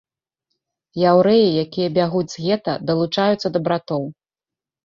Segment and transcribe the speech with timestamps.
[1.09, 4.03] Яўрэі, якія бягуць з гета, далучаюцца да братоў.